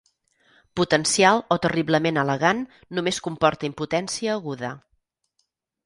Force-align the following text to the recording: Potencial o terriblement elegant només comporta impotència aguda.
Potencial 0.79 1.41
o 1.57 1.59
terriblement 1.67 2.19
elegant 2.23 2.63
només 2.99 3.23
comporta 3.29 3.71
impotència 3.71 4.35
aguda. 4.41 4.77